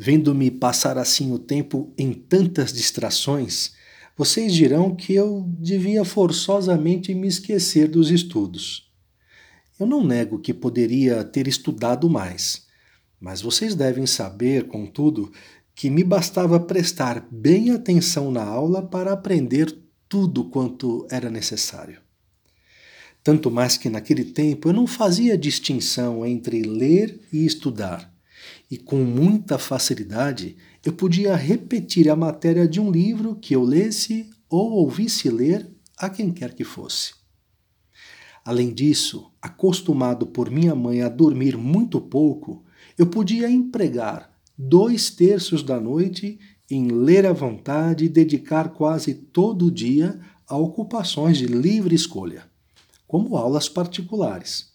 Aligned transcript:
Vendo-me 0.00 0.48
passar 0.48 0.96
assim 0.96 1.32
o 1.32 1.40
tempo 1.40 1.92
em 1.98 2.12
tantas 2.12 2.72
distrações, 2.72 3.72
vocês 4.16 4.54
dirão 4.54 4.94
que 4.94 5.12
eu 5.12 5.44
devia 5.58 6.04
forçosamente 6.04 7.12
me 7.12 7.26
esquecer 7.26 7.88
dos 7.88 8.08
estudos. 8.08 8.92
Eu 9.76 9.86
não 9.86 10.04
nego 10.04 10.38
que 10.38 10.54
poderia 10.54 11.24
ter 11.24 11.48
estudado 11.48 12.08
mais, 12.08 12.64
mas 13.20 13.42
vocês 13.42 13.74
devem 13.74 14.06
saber, 14.06 14.68
contudo, 14.68 15.32
que 15.74 15.90
me 15.90 16.04
bastava 16.04 16.60
prestar 16.60 17.26
bem 17.28 17.72
atenção 17.72 18.30
na 18.30 18.44
aula 18.44 18.80
para 18.80 19.12
aprender 19.12 19.76
tudo 20.08 20.44
quanto 20.44 21.08
era 21.10 21.28
necessário. 21.28 22.00
Tanto 23.24 23.50
mais 23.50 23.76
que 23.76 23.88
naquele 23.88 24.26
tempo 24.26 24.68
eu 24.68 24.72
não 24.72 24.86
fazia 24.86 25.36
distinção 25.36 26.24
entre 26.24 26.62
ler 26.62 27.20
e 27.32 27.44
estudar 27.44 28.16
e 28.70 28.76
com 28.76 29.04
muita 29.04 29.58
facilidade 29.58 30.56
eu 30.84 30.92
podia 30.92 31.34
repetir 31.34 32.08
a 32.08 32.16
matéria 32.16 32.66
de 32.66 32.80
um 32.80 32.90
livro 32.90 33.34
que 33.36 33.54
eu 33.54 33.62
lesse 33.62 34.30
ou 34.48 34.72
ouvisse 34.72 35.28
ler 35.28 35.68
a 35.96 36.08
quem 36.08 36.30
quer 36.30 36.54
que 36.54 36.64
fosse. 36.64 37.12
Além 38.44 38.72
disso, 38.72 39.30
acostumado 39.42 40.26
por 40.26 40.50
minha 40.50 40.74
mãe 40.74 41.02
a 41.02 41.08
dormir 41.08 41.56
muito 41.56 42.00
pouco, 42.00 42.64
eu 42.96 43.06
podia 43.06 43.50
empregar 43.50 44.30
dois 44.56 45.10
terços 45.10 45.62
da 45.62 45.78
noite 45.78 46.38
em 46.70 46.88
ler 46.88 47.26
à 47.26 47.32
vontade 47.32 48.04
e 48.04 48.08
dedicar 48.08 48.70
quase 48.70 49.14
todo 49.14 49.66
o 49.66 49.70
dia 49.70 50.18
a 50.46 50.56
ocupações 50.56 51.38
de 51.38 51.46
livre 51.46 51.94
escolha, 51.94 52.44
como 53.06 53.36
aulas 53.36 53.68
particulares. 53.68 54.72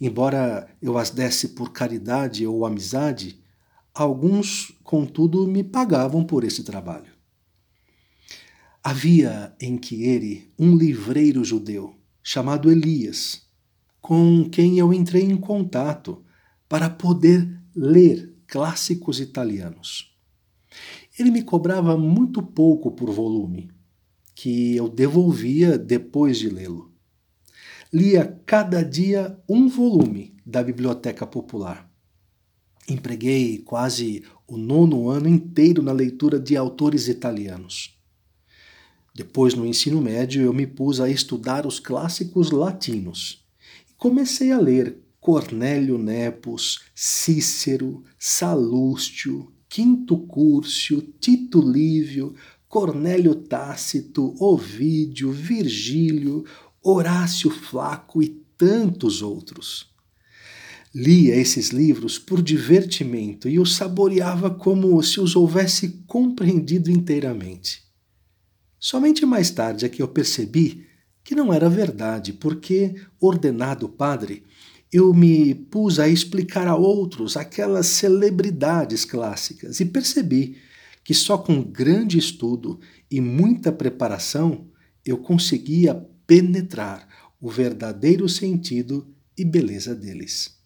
Embora 0.00 0.68
eu 0.80 0.98
as 0.98 1.10
desse 1.10 1.48
por 1.48 1.72
caridade 1.72 2.46
ou 2.46 2.66
amizade, 2.66 3.40
alguns, 3.94 4.72
contudo, 4.82 5.46
me 5.46 5.62
pagavam 5.62 6.24
por 6.24 6.44
esse 6.44 6.62
trabalho. 6.62 7.12
Havia 8.82 9.54
em 9.60 9.78
Quiere 9.78 10.52
um 10.58 10.76
livreiro 10.76 11.44
judeu 11.44 11.94
chamado 12.22 12.70
Elias, 12.70 13.42
com 14.00 14.48
quem 14.50 14.78
eu 14.78 14.92
entrei 14.92 15.22
em 15.22 15.36
contato 15.36 16.24
para 16.68 16.90
poder 16.90 17.48
ler 17.74 18.34
clássicos 18.46 19.20
italianos. 19.20 20.12
Ele 21.18 21.30
me 21.30 21.42
cobrava 21.42 21.96
muito 21.96 22.42
pouco 22.42 22.90
por 22.90 23.10
volume, 23.10 23.70
que 24.34 24.74
eu 24.74 24.88
devolvia 24.88 25.78
depois 25.78 26.38
de 26.38 26.48
lê-lo 26.48 26.91
lia 27.92 28.40
cada 28.46 28.82
dia 28.82 29.38
um 29.46 29.68
volume 29.68 30.34
da 30.46 30.62
Biblioteca 30.62 31.26
Popular. 31.26 31.86
Empreguei 32.88 33.58
quase 33.58 34.24
o 34.48 34.56
nono 34.56 35.10
ano 35.10 35.28
inteiro 35.28 35.82
na 35.82 35.92
leitura 35.92 36.40
de 36.40 36.56
autores 36.56 37.06
italianos. 37.06 38.00
Depois, 39.14 39.52
no 39.52 39.66
ensino 39.66 40.00
médio, 40.00 40.40
eu 40.40 40.54
me 40.54 40.66
pus 40.66 41.00
a 41.00 41.10
estudar 41.10 41.66
os 41.66 41.78
clássicos 41.78 42.50
latinos 42.50 43.44
e 43.90 43.92
comecei 43.98 44.52
a 44.52 44.58
ler 44.58 44.96
Cornélio 45.20 45.98
Nepos, 45.98 46.80
Cícero, 46.94 48.02
Salústio, 48.18 49.52
Quinto 49.68 50.16
Curcio, 50.16 51.02
Tito 51.20 51.60
Lívio, 51.60 52.34
Cornélio 52.66 53.34
Tácito, 53.34 54.34
Ovídio, 54.42 55.30
Virgílio, 55.30 56.44
Horácio 56.82 57.48
Flaco 57.48 58.22
e 58.22 58.28
tantos 58.58 59.22
outros. 59.22 59.86
Lia 60.92 61.36
esses 61.36 61.68
livros 61.68 62.18
por 62.18 62.42
divertimento 62.42 63.48
e 63.48 63.60
os 63.60 63.76
saboreava 63.76 64.50
como 64.50 65.00
se 65.02 65.20
os 65.20 65.36
houvesse 65.36 66.02
compreendido 66.06 66.90
inteiramente. 66.90 67.82
Somente 68.78 69.24
mais 69.24 69.50
tarde 69.50 69.84
é 69.86 69.88
que 69.88 70.02
eu 70.02 70.08
percebi 70.08 70.86
que 71.22 71.36
não 71.36 71.52
era 71.52 71.70
verdade, 71.70 72.32
porque, 72.32 72.96
ordenado 73.20 73.88
padre, 73.88 74.42
eu 74.92 75.14
me 75.14 75.54
pus 75.54 76.00
a 76.00 76.08
explicar 76.08 76.66
a 76.66 76.74
outros 76.74 77.36
aquelas 77.36 77.86
celebridades 77.86 79.04
clássicas 79.04 79.78
e 79.78 79.84
percebi 79.84 80.58
que 81.04 81.14
só 81.14 81.38
com 81.38 81.62
grande 81.62 82.18
estudo 82.18 82.80
e 83.10 83.20
muita 83.20 83.70
preparação 83.70 84.66
eu 85.04 85.16
conseguia 85.16 86.06
penetrar 86.26 87.06
o 87.40 87.50
verdadeiro 87.50 88.28
sentido 88.28 89.06
e 89.36 89.44
beleza 89.44 89.94
deles. 89.94 90.56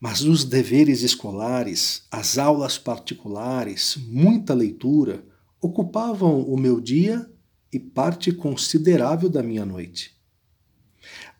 Mas 0.00 0.22
os 0.22 0.44
deveres 0.44 1.02
escolares, 1.02 2.06
as 2.10 2.38
aulas 2.38 2.78
particulares, 2.78 3.96
muita 4.08 4.54
leitura 4.54 5.24
ocupavam 5.60 6.42
o 6.42 6.56
meu 6.56 6.80
dia 6.80 7.28
e 7.72 7.78
parte 7.78 8.32
considerável 8.32 9.28
da 9.28 9.42
minha 9.42 9.64
noite. 9.64 10.14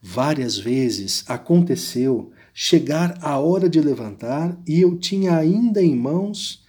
Várias 0.01 0.59
vezes 0.59 1.25
aconteceu 1.27 2.33
chegar 2.53 3.19
a 3.23 3.39
hora 3.39 3.69
de 3.69 3.81
levantar 3.81 4.59
e 4.67 4.81
eu 4.81 4.99
tinha 4.99 5.37
ainda 5.37 5.83
em 5.83 5.95
mãos 5.95 6.65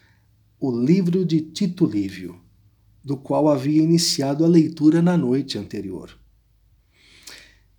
o 0.60 0.72
livro 0.72 1.26
de 1.26 1.42
Tito 1.42 1.86
Lívio 1.86 2.47
do 3.08 3.16
qual 3.16 3.48
havia 3.48 3.82
iniciado 3.82 4.44
a 4.44 4.50
leitura 4.50 5.02
na 5.02 5.16
noite 5.16 5.58
anterior. 5.58 6.20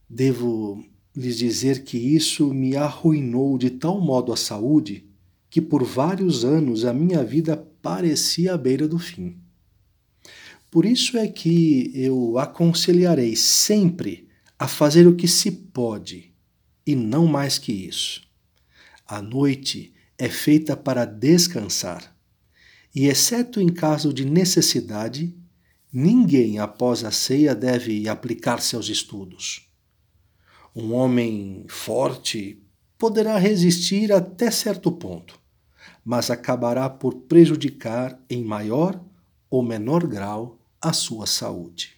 Devo 0.08 0.82
lhes 1.14 1.36
dizer 1.36 1.84
que 1.84 1.98
isso 1.98 2.54
me 2.54 2.74
arruinou 2.74 3.58
de 3.58 3.68
tal 3.68 4.00
modo 4.00 4.32
a 4.32 4.38
saúde 4.38 5.04
que 5.50 5.60
por 5.60 5.84
vários 5.84 6.46
anos 6.46 6.86
a 6.86 6.94
minha 6.94 7.22
vida 7.22 7.58
parecia 7.82 8.54
à 8.54 8.56
beira 8.56 8.88
do 8.88 8.98
fim. 8.98 9.36
Por 10.70 10.86
isso 10.86 11.18
é 11.18 11.28
que 11.28 11.92
eu 11.94 12.38
aconselharei 12.38 13.36
sempre 13.36 14.26
a 14.58 14.66
fazer 14.66 15.06
o 15.06 15.14
que 15.14 15.28
se 15.28 15.50
pode 15.50 16.32
e 16.86 16.96
não 16.96 17.26
mais 17.26 17.58
que 17.58 17.70
isso. 17.70 18.22
A 19.06 19.20
noite 19.20 19.92
é 20.16 20.30
feita 20.30 20.74
para 20.74 21.04
descansar 21.04 22.16
e, 22.94 23.06
exceto 23.06 23.60
em 23.60 23.68
caso 23.68 24.12
de 24.12 24.24
necessidade, 24.24 25.34
ninguém 25.92 26.58
após 26.58 27.04
a 27.04 27.10
ceia 27.10 27.54
deve 27.54 28.08
aplicar-se 28.08 28.76
aos 28.76 28.88
estudos. 28.88 29.68
Um 30.74 30.94
homem 30.94 31.64
forte 31.68 32.62
poderá 32.96 33.38
resistir 33.38 34.12
até 34.12 34.50
certo 34.50 34.92
ponto, 34.92 35.38
mas 36.04 36.30
acabará 36.30 36.88
por 36.88 37.14
prejudicar 37.14 38.18
em 38.28 38.42
maior 38.44 39.02
ou 39.50 39.62
menor 39.62 40.06
grau 40.06 40.58
a 40.80 40.92
sua 40.92 41.26
saúde. 41.26 41.97